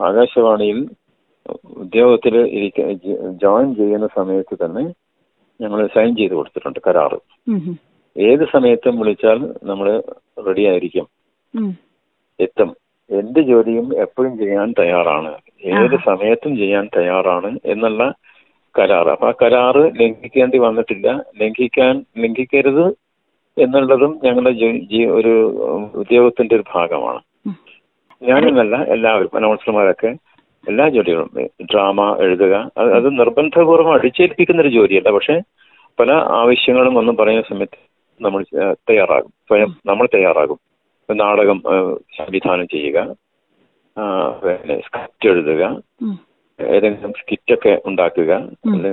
ആകാശവാണിയിൽ 0.00 0.88
ഉദ്യോഗത്തിൽ 1.76 2.36
ഇരിക്ക 2.38 2.92
ജോയിൻ 3.42 3.74
ചെയ്യുന്ന 3.74 4.06
സമയത്ത് 4.14 4.64
തന്നെ 4.64 4.84
ഞങ്ങൾ 5.60 5.86
സൈൻ 5.86 6.16
ചെയ്ത് 6.16 6.34
കൊടുത്തിട്ടുണ്ട് 6.34 6.78
കരാറ്. 6.86 7.18
ഏത് 8.16 8.44
സമയത്തും 8.52 8.98
വിളിച്ചാൽ 8.98 9.54
നമ്മൾ 9.62 10.02
റെഡി 10.46 10.64
ആയിരിക്കും. 10.64 11.06
എത്തും. 12.40 12.76
എന്ത് 13.10 13.40
ജോലിയും 13.40 13.96
എപ്പോഴും 13.96 14.38
ചെയ്യാൻ 14.38 14.74
തയ്യാറാണ്. 14.78 15.34
ഏത് 15.64 15.96
സമയത്തും 16.04 16.56
ചെയ്യാൻ 16.56 16.88
തയ്യാറാണ് 16.96 17.58
എന്നുള്ള 17.64 18.14
കരാറ്. 18.78 19.08
അപ്പൊ 19.08 19.28
ആ 19.28 19.32
കരാറ് 19.42 20.00
ലംഘിക്കേണ്ടി 20.00 20.58
വന്നിട്ടില്ല. 20.58 21.24
ലംഘിക്കാൻ 21.40 22.04
ലംഘിക്കരുത്. 22.18 23.05
എന്നുള്ളതും 23.56 24.12
ഞങ്ങളുടെ 24.24 24.52
ഒരു 25.18 25.32
ഉദ്യോഗത്തിന്റെ 25.94 26.54
ഒരു 26.54 26.64
ഭാഗമാണ്. 26.74 27.20
ഞാനെന്നല്ല 28.22 28.76
എല്ലാവരും 28.94 29.36
അനൗൺസർമാരൊക്കെ 29.36 30.10
എല്ലാ 30.64 30.84
ജോലികളും 30.88 31.28
ഡ്രാമ 31.70 32.06
എഴുതുക 32.18 32.54
അത് 32.96 33.08
നിർബന്ധപൂർവം 33.18 33.92
അടിച്ചേൽപ്പിക്കുന്ന 33.92 34.62
ഒരു 34.62 34.72
ജോലിയല്ല 34.76 35.10
പക്ഷെ 35.16 35.36
പല 35.98 36.10
ആവശ്യങ്ങളും 36.40 36.94
ഒന്നും 36.98 37.16
പറയുന്ന 37.16 37.44
സമയത്ത് 37.50 37.78
നമ്മൾ 38.20 38.40
തയ്യാറാകും 38.90 39.32
സ്വയം 39.48 39.70
നമ്മൾ 39.86 40.06
തയ്യാറാകും 40.14 40.58
നാടകം 41.08 41.58
സംവിധാനം 42.16 42.66
ചെയ്യുക 42.66 42.98
പിന്നെ 44.42 44.76
സ്ക്രിപ്റ്റ് 44.86 45.28
എഴുതുക. 45.28 45.62
ഏതെങ്കിലും 46.60 47.12
സ്കിറ്റൊക്കെ 47.12 47.80
ഉണ്ടാക്കുക. 47.86 48.32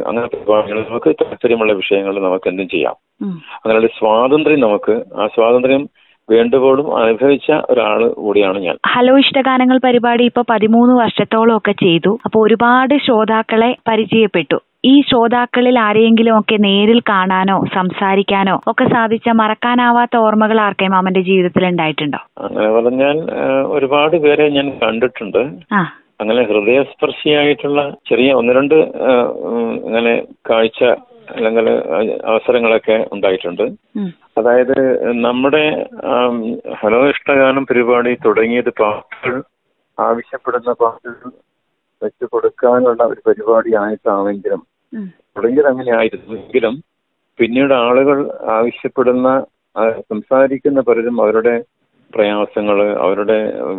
അങ്ങനത്തെ 0.08 0.36
പരിപാടികൾ 0.36 0.86
നമുക്ക് 0.90 1.10
താല്പര്യമുള്ള 1.10 1.74
വിഷയങ്ങൾ 1.74 2.20
നമുക്ക് 2.20 2.48
എന്തും 2.48 2.70
ചെയ്യാം. 2.70 2.96
അങ്ങനെയുള്ള 3.24 3.88
സ്വാതന്ത്ര്യം 3.88 4.60
നമുക്ക് 4.60 4.92
ആ 4.92 5.28
സ്വാതന്ത്ര്യം 5.28 5.90
വേണ്ടുവോളും 6.30 6.98
അനുഭവിച്ച 6.98 7.52
ഒരാൾ 7.52 8.08
കൂടിയാണ് 8.08 8.60
ഞാൻ. 8.60 8.78
ഹലോ 8.88 9.18
ഇഷ്ടഗാനങ്ങൾ 9.18 9.80
പരിപാടി 9.84 10.24
ഇപ്പൊ 10.24 10.44
പതിമൂന്ന് 10.50 10.96
വർഷത്തോളം 10.96 11.58
ഒക്കെ 11.58 11.72
ചെയ്തു. 11.72 12.20
അപ്പൊ 12.26 12.46
ഒരുപാട് 12.46 12.98
ശ്രോതാക്കളെ 13.06 13.76
പരിചയപ്പെട്ടു. 13.88 14.60
ഈ 14.86 15.02
ശ്രോതാക്കളിൽ 15.02 15.80
ആരെയെങ്കിലും 15.80 16.40
ഒക്കെ 16.40 16.56
നേരിൽ 16.56 17.00
കാണാനോ 17.00 17.66
സംസാരിക്കാനോ 17.74 18.62
ഒക്കെ 18.68 18.84
സാധിച്ച 18.84 19.30
മറക്കാനാവാത്ത 19.30 20.18
ഓർമ്മകൾ 20.18 20.62
ആർക്കെ 20.62 20.88
മാമന്റെ 20.88 21.22
ജീവിതത്തിൽ 21.22 21.68
ഉണ്ടായിട്ടുണ്ടോ? 21.68 22.18
അങ്ങനെ 22.38 22.72
പറഞ്ഞാൽ 22.72 23.18
ഒരുപാട് 23.68 24.18
പേരെ 24.18 24.50
ഞാൻ 24.50 24.70
കണ്ടിട്ടുണ്ട്. 24.84 25.60
ആ. 25.72 25.94
അങ്ങനെ 26.24 26.42
ഹൃദയസ്പർശിയായിട്ടുള്ള 26.50 27.82
ചെറിയ 28.10 28.32
ഒന്ന് 28.40 28.54
രണ്ട് 28.58 28.76
അങ്ങനെ 29.88 30.14
കാഴ്ച 30.50 30.84
അല്ലെങ്കിൽ 31.36 31.68
അവസരങ്ങളൊക്കെ 32.30 32.98
ഉണ്ടായിട്ടുണ്ട്. 33.16 33.64
അതായത് 34.38 34.78
നമ്മുടെ 35.26 35.64
ഹലോ 36.82 37.00
ഇഷ്ടഗാനം 37.14 37.64
പരിപാടി 37.70 38.12
തുടങ്ങിയത് 38.26 38.72
പാട്ടുകൾ 38.82 39.36
ആവശ്യപ്പെടുന്ന 39.98 40.72
പാട്ടുകൾ 40.82 41.32
വെച്ച് 42.02 42.26
കൊടുക്കാനുള്ള 42.34 43.02
ഒരു 43.12 43.22
പരിപാടി 43.28 43.72
ആയിട്ടാണെങ്കിലും. 43.84 44.62
തുടങ്ങിയത് 45.36 45.70
അങ്ങനെ 45.74 45.92
ആയിരുന്നെങ്കിലും 46.00 46.76
പിന്നീട് 47.40 47.74
ആളുകൾ 47.86 48.18
ആവശ്യപ്പെടുന്ന 48.58 49.30
സംസാരിക്കുന്ന 50.12 50.80
പലരും 50.88 51.16
അവരുടെ 51.24 51.56
പ്രയാസങ്ങൾ 52.14 52.78
അവരുടെ 53.06 53.38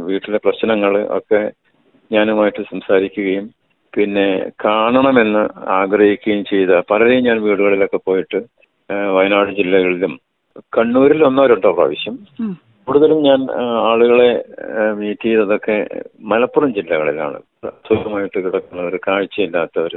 വീട്ടിലെ 0.08 0.38
പ്രശ്നങ്ങൾ 0.46 0.94
ഒക്കെ 1.18 1.40
ഞാനുമായിട്ട് 2.10 2.62
സംസാരിക്കുകയും 2.72 3.46
പിന്നെ 3.92 4.26
കാണണമെന്ന് 4.64 5.42
ആഗ്രഹിക്കുകയും 5.78 6.42
ചെയ്ത 6.44 6.80
പലരെയും 6.90 7.24
ഞാൻ 7.24 7.38
വീടുകളിലൊക്കെ 7.42 8.00
പോയിട്ട് 8.08 8.38
വയനാട് 9.16 9.50
ജില്ലകളിലും 9.50 10.12
കണ്ണൂരിൽ 10.76 11.20
ഒന്നോ 11.24 11.42
രണ്ടോ 11.46 11.70
പ്രാവശ്യം 11.72 12.16
കൂടുതലും 12.86 13.20
ഞാൻ 13.22 13.40
ആളുകളെ 13.90 14.30
മീറ്റ് 14.98 15.26
ചെയ്തതൊക്കെ 15.28 15.76
മലപ്പുറം 16.30 16.70
ജില്ലകളിലാണ്. 16.74 17.38
സുഖമായിട്ട് 17.88 18.38
കിടക്കുന്നവർ 18.44 18.94
കാഴ്ചയില്ലാത്തവർ 19.06 19.94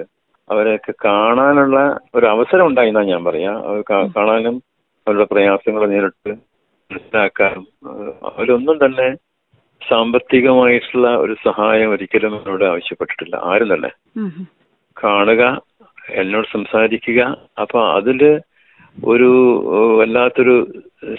അവരെയൊക്കെ 0.50 0.94
കാണാനുള്ള 1.06 1.78
ഒരു 2.16 2.26
അവസരം 2.26 2.68
ഉണ്ടായി 2.68 2.92
എന്നാണ് 2.92 3.12
ഞാൻ 3.14 3.24
പറയാം. 3.24 3.56
അവർ 3.68 3.80
കാണാനും 4.16 4.56
അവരുടെ 5.08 5.26
പ്രയാസങ്ങൾ 5.34 5.84
നേരിട്ട് 5.94 6.32
മനസ്സിലാക്കാനും 6.92 7.66
അവരൊന്നും 8.30 8.78
തന്നെ 8.86 9.08
സാമ്പത്തികമായിട്ടുള്ള 9.89 11.15
ഒരു 11.15 11.34
സഹായം 11.34 11.91
ഒരിക്കലും 11.91 12.38
എന്നോട് 12.38 12.63
ആവശ്യപ്പെട്ടിട്ടില്ല. 12.63 13.36
ആരും 13.36 13.75
തന്നെ 13.75 13.89
കാണുക 15.03 15.62
എന്നോട് 16.10 16.48
സംസാരിക്കുക. 16.53 17.38
അപ്പൊ 17.62 17.84
അതിൽ 17.84 18.41
ഒരു 19.06 19.27
വല്ലാത്തൊരു 20.00 20.67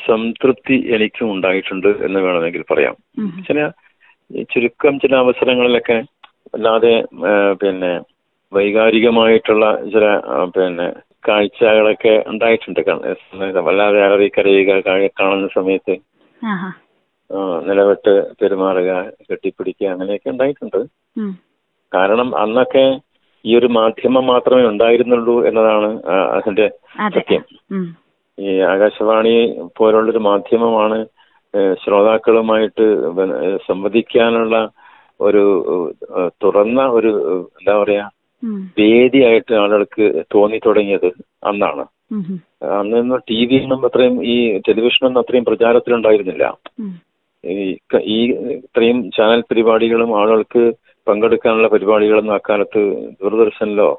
സംതൃപ്തി 0.06 0.88
എനിക്കും 0.90 1.32
ഉണ്ടായിട്ടുണ്ട് 1.32 1.88
എന്ന് 1.88 2.20
വേണമെങ്കിൽ 2.20 2.64
പറയാം. 2.70 2.96
ചില 3.48 3.68
ചുരുക്കം 4.42 5.00
ചില 5.00 5.16
അവസരങ്ങളിലൊക്കെ 5.16 6.02
അല്ലാതെ 6.54 7.04
പിന്നെ 7.54 8.00
വൈകാരികമായിട്ടുള്ള 8.52 9.84
ചില 9.90 10.16
പിന്നെ 10.44 10.92
കാഴ്ചകളൊക്കെ 11.28 12.24
ഉണ്ടായിട്ടുണ്ട്. 12.26 12.80
വല്ലാതെ 13.58 14.04
അലറി 14.04 14.28
കരയുക 14.28 14.80
കാ- 14.80 15.10
കാണുന്ന 15.20 15.48
സമയത്ത്. 15.54 15.96
നിലവിട്ട് 17.68 18.34
പെരുമാറുക 18.40 18.90
കെട്ടിപ്പിടിക്കുക 19.30 19.86
അങ്ങനെയൊക്കെ 19.86 20.30
ഉണ്ടായിട്ടുണ്ട്. 20.30 20.80
കാരണം 21.92 22.38
അന്നൊക്കെ 22.38 23.00
ഈ 23.44 23.56
ഒരു 23.56 23.66
മാധ്യമം 23.66 24.26
മാത്രമേ 24.26 24.66
ഉണ്ടായിരുന്നുള്ളൂ 24.66 25.46
എന്നതാണ് 25.46 26.02
അതിന്റെ 26.06 26.70
അതെ. 27.00 27.20
സത്യം. 27.20 27.44
ഈ 28.38 28.58
ആകാശവാണി 28.60 29.34
പോലുള്ളൊരു 29.76 30.18
മാധ്യമമാണ് 30.18 30.98
ശ്രോതാക്കളുമായിട്ട് 31.84 32.86
സംവദിക്കാനുള്ള 33.66 34.56
ഒരു 35.20 35.44
തുറന്ന 36.42 36.86
ഒരു 36.86 37.10
എന്താ 37.60 37.78
പറയാ. 37.78 38.08
വേദിയായിട്ട് 38.78 39.54
ആളുകൾക്ക് 39.54 40.24
തോന്നി 40.34 40.60
തുടങ്ങിയത് 40.66 41.06
അന്നാണ്. 41.44 41.84
ഉം. 42.12 42.22
ടി 43.28 43.28
ടി 43.28 43.46
വിയൊന്നും 43.46 43.86
അത്രയും 43.86 44.24
ഈ 44.24 44.58
ടെലിവിഷനൊന്നും 44.68 45.20
അത്രയും 45.20 45.44
പ്രചാരത്തിലുണ്ടായിരുന്നില്ല. 45.44 46.44
ഈ 47.44 48.18
ഇത്രയും 48.56 48.98
ചാനൽ 49.16 49.40
പരിപാടികളും 49.50 50.10
ആളുകൾക്ക് 50.20 50.62
പങ്കെടുക്കാനുള്ള 51.06 51.68
പരിപാടികളൊന്നും 51.74 52.34
അക്കാലത്ത് 52.34 52.80
ദൂരദർശനിലോ 53.20 53.90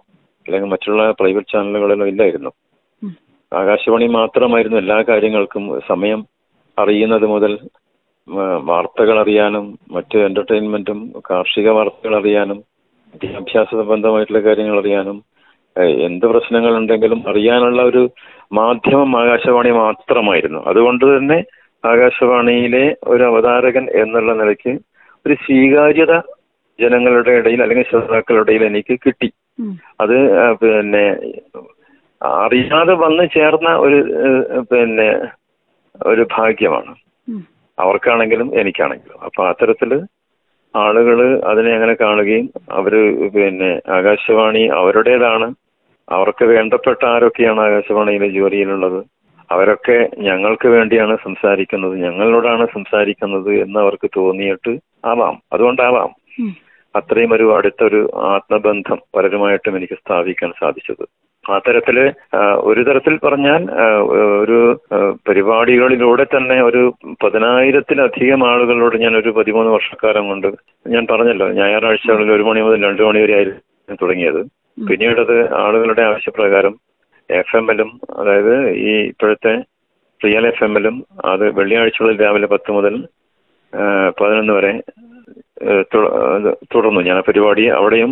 അല്ലെങ്കിൽ 0.45 0.69
മറ്റുള്ള 0.73 1.03
പ്രൈവറ്റ് 1.19 1.51
ചാനലുകളിലോ 1.53 2.05
ഇല്ലായിരുന്നു. 2.11 2.51
ആകാശവാണി 3.51 4.07
മാത്രമായിരുന്നു 4.17 4.77
എല്ലാ 4.81 4.97
കാര്യങ്ങൾക്കും 5.09 5.63
സമയം 5.87 6.19
അറിയുന്നത് 6.77 7.25
മുതൽ 7.33 7.53
വാർത്തകൾ 8.69 9.15
അറിയാനും 9.23 9.65
മറ്റ് 9.91 10.17
എന്റർടൈൻമെന്റും 10.27 10.99
കാർഷിക 11.29 11.69
വാർത്തകൾ 11.77 12.13
അറിയാനും 12.19 12.59
വിദ്യാഭ്യാസ 13.13 13.69
സംബന്ധമായിട്ടുള്ള 13.81 14.41
കാര്യങ്ങൾ 14.47 14.77
അറിയാനും 14.81 15.17
എന്ത് 16.07 16.25
പ്രശ്നങ്ങൾ 16.33 16.73
ഉണ്ടെങ്കിലും 16.79 17.19
അറിയാനുള്ള 17.31 17.81
ഒരു 17.89 18.01
മാധ്യമം 18.51 19.11
ആകാശവാണി 19.21 19.71
മാത്രമായിരുന്നു. 19.79 20.59
അതുകൊണ്ട് 20.69 21.05
തന്നെ 21.11 21.37
ആകാശവാണിയിലെ 21.83 22.85
ഒരു 23.07 23.23
അവതാരകൻ 23.23 23.85
എന്നുള്ള 24.01 24.31
നിലയ്ക്ക് 24.33 24.73
ഒരു 25.25 25.35
സ്വീകാര്യത 25.43 26.13
ജനങ്ങളുടെ 26.79 27.31
ഇടയിൽ 27.39 27.61
അല്ലെങ്കിൽ 27.63 27.87
ശ്രോതാക്കളുടെ 27.89 28.43
ഇടയിൽ 28.47 28.63
എനിക്ക് 28.69 28.95
കിട്ടി. 29.05 29.29
അത് 29.99 30.15
പിന്നെ 30.61 31.05
അറിയാതെ 32.21 32.93
വന്നു 33.03 33.23
ചേർന്ന 33.35 33.69
ഒരു 33.77 33.99
പിന്നെ 34.71 35.09
ഒരു 36.05 36.23
ഭാഗ്യമാണ്. 36.35 36.91
അവർക്കാണെങ്കിലും 37.77 38.47
എനിക്കാണെങ്കിലും. 38.61 39.19
അപ്പൊ 39.27 39.41
അത്തരത്തിൽ 39.51 39.91
ആളുകൾ 40.73 41.19
അതിനെ 41.51 41.71
അങ്ങനെ 41.75 41.93
കാണുകയും 42.01 42.47
അവർ 42.71 42.93
പിന്നെ 43.35 43.71
ആകാശവാണി 43.97 44.63
അവരുടേതാണ്. 44.79 45.47
അവർക്ക് 46.07 46.45
വേണ്ടപ്പെട്ട 46.51 47.01
ആരൊക്കെയാണ് 47.13 47.61
ആകാശവാണിയിലെ 47.61 48.27
ജോലിയിലുള്ളത്? 48.37 48.99
അവരൊക്കെ 49.49 49.97
ഞങ്ങൾക്ക് 50.27 50.67
വേണ്ടിയാണ് 50.67 51.13
സംസാരിക്കുന്നത് 51.23 51.95
ഞങ്ങളോടാണ് 52.05 52.65
സംസാരിക്കുന്നത് 52.73 53.51
എന്ന് 53.63 53.79
അവർക്ക് 53.79 54.09
തോന്നിയിട്ട് 54.17 54.73
ആവാം. 55.05 55.35
അതുകൊണ്ടാവാം 55.53 56.11
അത്രയും 56.95 57.33
ഒരു 57.33 57.45
അടുത്തൊരു 57.57 57.99
ആത്മബന്ധം 58.33 58.99
പലരുമായിട്ടും 59.15 59.77
എനിക്ക് 59.77 59.93
സ്ഥാപിക്കാൻ 59.93 60.51
സാധിച്ചത്. 60.59 61.03
ആ 61.45 61.57
തരത്തിൽ 61.57 61.97
ഒരു 62.69 62.81
തരത്തിൽ 62.81 63.15
പറഞ്ഞാൽ 63.17 63.61
ഒരു 64.43 64.57
പരിപാടികളിലൂടെ 65.29 66.25
തന്നെ 66.35 66.57
ഒരു 66.63 66.81
പതിനായിരത്തിലധികം 67.23 68.41
ആളുകളോട് 68.49 68.95
ഞാൻ 68.97 69.15
ഒരു 69.17 69.29
പതിമൂന്ന് 69.29 69.71
വർഷക്കാലം 69.71 70.27
കൊണ്ട് 70.27 70.47
ഞാൻ 70.87 71.05
പറഞ്ഞല്ലോ 71.11 71.47
ഞായറാഴ്ചകളിൽ 71.51 72.31
ഒരു 72.31 72.43
മണി 72.43 72.61
മുതൽ 72.61 72.83
രണ്ടു 72.87 73.03
മണി 73.03 73.21
വരെ 73.21 73.35
ആയിരുന്നു 73.35 73.97
തുടങ്ങിയത്. 74.01 74.41
പിന്നീടത് 74.89 75.37
ആളുകളുടെ 75.53 76.01
ആവശ്യപ്രകാരം 76.01 76.75
എഫ് 77.29 77.57
എമ്മിലും 77.57 77.89
അതായത് 78.19 78.55
ഈ 78.87 78.91
ഇപ്പോഴത്തെ 79.11 79.53
റിയൽ 80.21 80.45
എഫ് 80.47 80.63
എമ്മിലും 80.63 80.95
അത് 81.25 81.45
വെള്ളിയാഴ്ചകളിൽ 81.59 82.17
രാവിലെ 82.23 82.47
പത്ത് 82.47 82.71
മുതൽ 82.71 82.95
പതിനൊന്ന് 84.19 84.53
വരെ 84.53 84.73
തുടർന്നു 86.73 87.01
ഞാൻ 87.07 87.17
പരിപാടി 87.27 87.63
അവിടെയും 87.79 88.11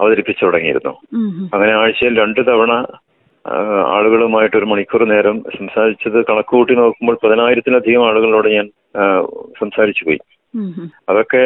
അവതരിപ്പിച്ചു 0.00 0.42
തുടങ്ങിയിരുന്നു. 0.44 0.92
അങ്ങനെ 1.54 1.72
ആഴ്ചയിൽ 1.72 2.14
രണ്ട് 2.20 2.40
തവണ 2.46 2.72
ആളുകളുമായിട്ട് 3.96 4.56
ഒരു 4.56 4.66
മണിക്കൂർ 4.72 5.02
നേരം 5.08 5.36
സംസാരിച്ചത് 5.58 6.18
കണക്കുകൂട്ടി 6.30 6.74
നോക്കുമ്പോൾ 6.74 7.16
പതിനായിരത്തിലധികം 7.22 8.08
ആളുകളോട് 8.08 8.48
ഞാൻ 8.48 8.66
സംസാരിച്ചു 9.60 10.04
പോയി. 10.04 10.18
അതൊക്കെ 11.08 11.42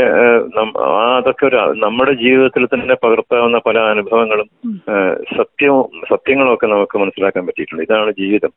ആ, 0.79 1.17
അതൊക്കെ 1.17 1.47
ഒരു 1.47 1.57
നമ്മുടെ 1.57 2.13
ജീവിതത്തിൽ 2.13 2.67
തന്നെ 2.67 2.95
പകർത്താവുന്ന 2.95 3.59
പല 3.59 3.79
അനുഭവങ്ങളും 3.79 4.49
സത്യവും 5.37 6.01
സത്യങ്ങളും 6.11 6.55
ഒക്കെ 6.55 6.67
നമുക്ക് 6.67 6.99
മനസ്സിലാക്കാൻ 6.99 7.47
പറ്റിയിട്ടുണ്ട്. 7.47 7.85
ഇതാണ് 7.85 8.11
ജീവിതം. 8.11 8.53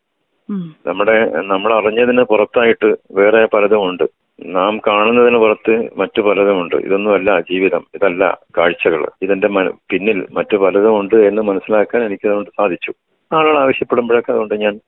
നമ്മുടെ 0.87 1.31
നമ്മൾ 1.41 1.73
അറിഞ്ഞതിന് 1.73 2.23
പുറത്തായിട്ട് 2.23 2.95
വേറെ 3.11 3.45
പലതുമുണ്ട് 3.45 4.03
നാം 4.45 4.81
കാണുന്നതിന് 4.87 5.37
പുറത്ത് 5.37 5.89
മറ്റു 5.97 6.21
പലതുമുണ്ട് 6.21 6.75
ഇതൊന്നുമല്ല 6.75 7.39
ജീവിതം. 7.39 7.85
ഇതല്ല 7.95 8.39
കാഴ്ചകൾ. 8.57 9.09
ഇതിന്റെ 9.21 9.47
പിന്നിൽ 9.91 10.27
മറ്റു 10.33 10.57
പലതുമുണ്ട് 10.57 11.15
എന്ന് 11.15 11.41
മനസ്സിലാക്കാൻ 11.41 12.03
എനിക്ക് 12.03 12.27
അതുകൊണ്ട് 12.27 12.49
സാധിച്ചു. 12.57 12.93
ആളുകൾ 13.33 13.57
ആവശ്യപ്പെടുമ്പോഴൊക്കെ 13.59 14.31
അതുകൊണ്ട് 14.31 14.55
ഞാൻ 14.55 14.79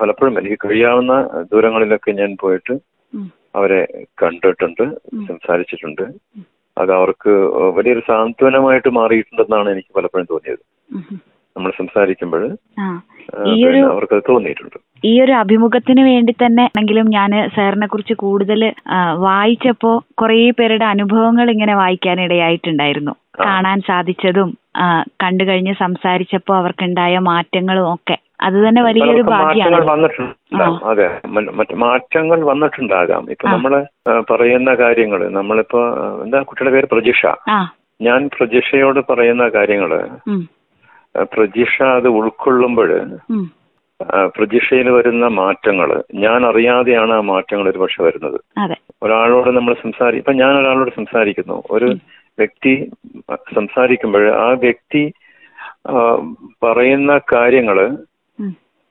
പലപ്പോഴും 0.00 0.38
എനിക്ക് 0.38 0.58
കഴിയാവുന്ന 0.64 1.28
ദൂരങ്ങളിലൊക്കെ 1.52 2.12
ഞാൻ 2.12 2.36
പോയിട്ട്. 2.40 2.74
അവരെ 3.54 3.80
കണ്ടിട്ടുണ്ട്. 4.22 4.84
സംസാരിച്ചിട്ടുണ്ട് 5.30 6.04
അത് 6.76 6.90
അവർക്ക് 6.98 7.32
വലിയൊരു 7.76 8.02
സാന്ത്വനമായിട്ട് 8.10 8.90
മാറിയിട്ടുണ്ടെന്നാണ് 8.98 9.68
എനിക്ക് 9.74 9.92
പലപ്പോഴും 9.96 10.28
തോന്നിയത്. 10.32 10.62
നമ്മൾ 11.56 11.70
സംസാരിക്കുമ്പോൾ 11.80 12.42
പിന്നെ 13.54 14.20
തോന്നിയിട്ടുണ്ട് 14.28 14.78
ഈ 15.10 15.12
ഒരു 15.24 15.32
അഭിമുഖത്തിന് 15.42 16.02
വേണ്ടി 16.08 16.32
തന്നെ 16.42 16.64
എങ്കിലും 16.80 17.06
ഞാൻ 17.16 17.30
സാറിനെ 17.56 17.86
കുറിച്ച് 17.90 18.14
കൂടുതൽ 18.22 18.62
വായിച്ചപ്പോ 19.26 19.92
കുറേ 20.20 20.38
പേരുടെ 20.58 20.86
അനുഭവങ്ങൾ 20.94 21.46
ഇങ്ങനെ 21.54 21.74
വായിക്കാനിടയായിട്ടുണ്ടായിരുന്നു. 21.82 23.12
കാണാൻ 23.46 23.78
സാധിച്ചതും 23.90 24.50
കണ്ടു 25.22 25.44
കഴിഞ്ഞ് 25.48 25.74
സംസാരിച്ചപ്പോ 25.84 26.52
അവർക്കുണ്ടായ 26.60 27.14
മാറ്റങ്ങളും 27.30 27.86
ഒക്കെ 27.94 28.16
അത് 28.42 28.54
തന്നെ 28.68 28.82
വലിയൊരു 28.82 29.22
ഭാഗ്യമാണ്. 29.22 29.84
അതെ. 30.84 31.20
മറ്റു 31.26 31.50
മറ്റ് 31.50 31.74
മാറ്റങ്ങൾ 31.74 32.44
വന്നിട്ടുണ്ടാകാം. 32.44 33.30
ഇപ്പൊ. 33.30 33.48
നമ്മൾ 33.48 33.86
പറയുന്ന 34.20 34.74
കാര്യങ്ങൾ 34.74 35.28
നമ്മളിപ്പോ 35.28 35.80
എന്താ 36.22 36.42
കുട്ടിയുടെ 36.42 36.72
പേര് 36.72 36.86
പ്രജിഷ. 36.86 37.26
ഞാൻ 38.02 38.30
പ്രജിഷയോട് 38.38 39.12
പറയുന്ന 39.12 39.48
കാര്യങ്ങൾ 39.48 40.08
പ്രജിഷ 41.22 41.82
അത് 41.82 42.08
ഉൾക്കൊള്ളുമ്പോൾ 42.08 42.88
പ്രതീക്ഷയിൽ 42.88 44.28
പ്രജിഷയിൽ 44.38 44.90
വരുന്ന 44.90 45.26
മാറ്റങ്ങൾ 45.26 46.02
ഞാൻ 46.14 46.46
അറിയാതെയാണ് 46.46 47.12
ആ 47.12 47.20
മാറ്റങ്ങൾ 47.20 47.70
ഒരു 47.70 47.78
പക്ഷെ 47.78 48.02
വരുന്നത്. 48.04 48.40
ഒരാളോട് 49.02 49.50
നമ്മൾ 49.50 49.74
സംസാരി 49.74 50.16
ഇപ്പൊ 50.16 50.32
ഞാൻ 50.32 50.62
ഒരാളോട് 50.62 50.90
സംസാരിക്കുന്നു. 50.96 51.62
ഒരു 51.70 51.86
വ്യക്തി 52.38 52.90
സംസാരിക്കുമ്പോൾ 53.54 54.30
ആ 54.36 54.50
വ്യക്തി 54.52 55.12
പറയുന്ന 56.62 57.20
കാര്യങ്ങൾ 57.32 57.96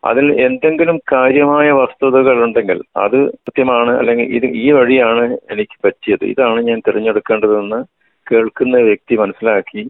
അതിൽ 0.04 0.26
എന്തെങ്കിലും 0.48 0.98
കാര്യമായ 1.14 1.68
വസ്തുതകൾ 1.80 2.38
ഉണ്ടെങ്കിൽ 2.46 2.80
അത് 3.04 3.18
സത്യമാണ് 3.48 3.92
അല്ലെങ്കിൽ 4.02 4.28
ഇത് 4.38 4.48
ഈ 4.64 4.68
വഴിയാണ് 4.78 5.26
എനിക്ക് 5.54 5.78
പറ്റിയത്. 5.86 6.24
ഇതാണ് 6.34 6.60
ഞാൻ 6.70 6.80
തിരഞ്ഞെടുക്കേണ്ടതെന്ന് 6.88 7.80
കേൾക്കുന്ന 8.28 8.78
വ്യക്തി 8.90 9.16
മനസ്സിലാക്കി 9.24 9.84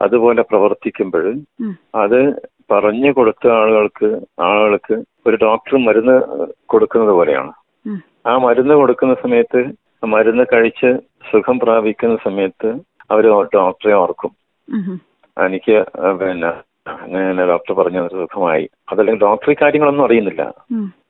അതുപോലെ 0.00 0.42
പ്രവർത്തിക്കുമ്പോൾ 0.50 1.26
അത് 2.02 2.20
പറഞ്ഞു 2.72 3.10
കൊടുത്ത 3.16 3.44
ആളുകൾക്ക് 3.58 4.08
ആളുകൾക്ക് 4.48 4.96
ഒരു 5.26 5.36
ഡോക്ടർ 5.44 5.74
മരുന്ന് 5.86 6.16
കൊടുക്കുന്നത് 6.72 7.12
പോലെയാണ്. 7.18 7.52
ആ 8.30 8.32
മരുന്ന് 8.46 8.74
കൊടുക്കുന്ന 8.80 9.14
സമയത്ത് 9.24 9.60
മരുന്ന് 10.14 10.44
കഴിച്ച് 10.52 10.90
സുഖം 11.30 11.56
പ്രാപിക്കുന്ന 11.64 12.16
സമയത്ത് 12.26 12.70
അവർ 13.12 13.24
ഡോക്ടറെ 13.56 13.94
ഓർക്കും. 14.02 14.32
എനിക്ക് 15.36 15.76
പിന്നെ 16.20 16.50
അങ്ങനെ 17.02 17.46
ഡോക്ടർ 17.46 17.72
പറഞ്ഞു 17.74 18.02
സുഖമായി. 18.08 18.68
അതല്ലെങ്കിൽ 18.92 19.22
ഡോക്ടറി 19.22 19.56
കാര്യങ്ങളൊന്നും 19.62 20.04
അറിയുന്നില്ല. 20.04 20.42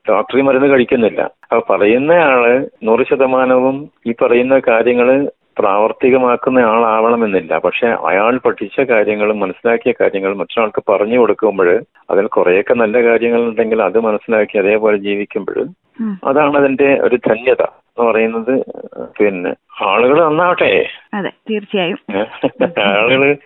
ഡോക്ടറി 0.09 0.41
മരുന്ന് 0.41 0.67
കഴിക്കുന്നില്ല. 0.67 1.21
അപ്പൊ 1.21 1.75
പറയുന്നയാൾ 1.75 2.43
നൂറ് 2.83 3.03
ശതമാനവും 3.09 3.89
ഈ 4.07 4.13
പറയുന്ന 4.21 4.59
കാര്യങ്ങൾ 4.59 5.09
പ്രാവർത്തികമാക്കുന്ന 5.57 6.59
ആളാവണമെന്നില്ല. 6.59 7.57
പക്ഷെ 7.57 7.87
അയാൾ 7.87 8.37
പഠിച്ച 8.37 8.79
കാര്യങ്ങളും 8.79 9.39
മനസ്സിലാക്കിയ 9.39 9.93
കാര്യങ്ങളും 10.01 10.37
മറ്റൊരാൾക്ക് 10.37 10.81
പറഞ്ഞു 10.91 11.19
കൊടുക്കുമ്പോൾ 11.19 11.69
അതിൽ 12.11 12.27
കുറേയൊക്കെ 12.27 12.73
നല്ല 12.73 13.03
കാര്യങ്ങൾ 13.03 13.41
ഉണ്ടെങ്കിൽ 13.41 13.81
അത് 13.81 13.99
മനസ്സിലാക്കി 13.99 14.57
അതേപോലെ 14.57 14.97
ജീവിക്കുമ്പോഴും 14.97 15.69
അതാണ് 16.27 16.57
അതിന്റെ 16.57 16.89
ഒരു 17.01 17.15
ധന്യത 17.15 17.63
എന്ന് 17.89 18.11
പറയുന്നത് 18.11 18.53
പിന്നെ 19.19 19.51
ആളുകൾ 19.85 20.25
നന്നാവട്ടെ. 20.25 20.89
അതെ 21.13 21.29
തീർച്ചയായും. 21.29 21.97
ആളുകൾ 22.79 23.37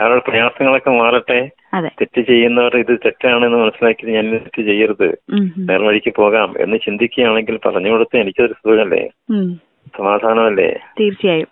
ആളുടെ 0.00 0.30
പ്രയാസങ്ങളൊക്കെ 0.30 0.90
മാറട്ടെ. 0.90 1.50
അതെ. 1.74 1.88
തെറ്റ് 2.00 2.20
ചെയ്യുന്നവർ 2.20 2.76
ഇത് 2.76 2.98
തെറ്റാണെന്ന് 3.04 3.58
മനസ്സിലാക്കി 3.58 4.06
ഞാൻ 4.06 4.30
തെറ്റ് 4.30 4.62
ചെയ്യരുത്. 4.62 5.18
നേർവഴിക്ക് 5.58 6.14
പോകാം 6.16 6.54
എന്ന് 6.58 6.76
ചിന്തിക്കുകയാണെങ്കിൽ 6.76 7.56
പറഞ്ഞു 7.66 7.90
കൊടുത്ത് 7.90 8.16
എനിക്കൊരു 8.16 8.52
സുഖമല്ലേ? 8.52 9.08
സമാധാനമല്ലേ? 9.98 10.78
തീർച്ചയായും. 11.00 11.48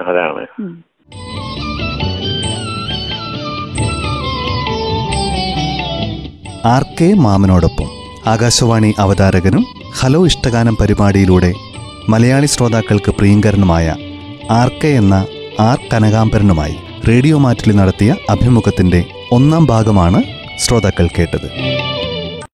അതാണ്. 0.00 0.46
ആർ 6.64 6.82
കെ 6.82 7.14
മാമനോടൊപ്പം 7.14 7.88
ആകാശവാണി 8.26 8.94
അവതാരകനും 8.98 9.64
ഹലോ 10.00 10.26
ഇഷ്ടഗാനം 10.26 10.76
പരിപാടിയിലൂടെ 10.80 11.52
മലയാളി 12.08 12.46
ശ്രോതാക്കൾക്ക് 12.46 13.10
പ്രിയങ്കരനുമായ 13.10 13.86
ആർ 14.50 14.68
കെ 14.82 14.88
എന്ന 14.96 15.14
ആർ 15.60 15.78
കനകാംബരനുമായി 15.92 16.76
റേഡിയോ 17.08 17.38
മാറ്റിൽ 17.38 17.76
നടത്തിയ 17.76 18.16
അഭിമുഖത്തിന്റെ 18.30 19.00
ഒന്നാം 19.32 19.66
ഭാഗമാണ് 19.66 20.20
ശ്രോതാക്കൾ 20.58 21.06
കേട്ടത്. 21.06 21.48